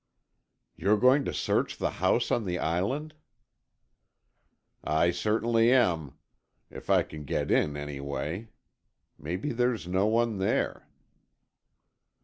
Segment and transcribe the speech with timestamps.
[0.75, 3.13] "You're going to search the house on the Island?"
[4.83, 6.17] "I certainly am,
[6.71, 8.49] if I can get in any way.
[9.19, 10.89] Maybe there's no one there."